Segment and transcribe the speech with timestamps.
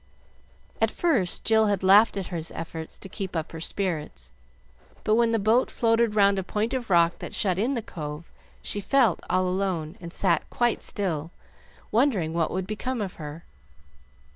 [0.81, 4.31] At first Jill had laughed at his efforts to keep up her spirits,
[5.03, 8.31] but when the boat floated round a point of rock that shut in the cove,
[8.63, 11.29] she felt all alone, and sat quite still,
[11.91, 13.45] wondering what would become of her.